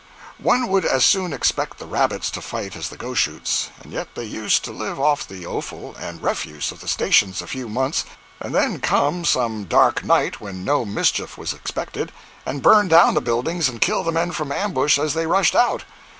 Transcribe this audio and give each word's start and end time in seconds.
One 0.41 0.67
would 0.69 0.83
as 0.83 1.05
soon 1.05 1.31
expect 1.31 1.77
the 1.77 1.85
rabbits 1.85 2.31
to 2.31 2.41
fight 2.41 2.75
as 2.75 2.89
the 2.89 2.97
Goshoots, 2.97 3.69
and 3.83 3.93
yet 3.93 4.07
they 4.15 4.23
used 4.23 4.63
to 4.65 4.71
live 4.71 4.99
off 4.99 5.27
the 5.27 5.45
offal 5.45 5.95
and 5.95 6.23
refuse 6.23 6.71
of 6.71 6.79
the 6.79 6.87
stations 6.87 7.39
a 7.39 7.45
few 7.45 7.69
months 7.69 8.05
and 8.39 8.55
then 8.55 8.79
come 8.79 9.25
some 9.25 9.65
dark 9.65 10.03
night 10.03 10.41
when 10.41 10.65
no 10.65 10.85
mischief 10.85 11.37
was 11.37 11.53
expected, 11.53 12.11
and 12.47 12.63
burn 12.63 12.87
down 12.87 13.13
the 13.13 13.21
buildings 13.21 13.69
and 13.69 13.79
kill 13.79 14.03
the 14.03 14.11
men 14.11 14.31
from 14.31 14.51
ambush 14.51 14.97
as 14.97 15.13
they 15.13 15.27
rushed 15.27 15.53
out. 15.55 15.83